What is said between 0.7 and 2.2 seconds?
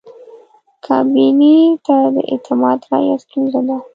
کابینې ته د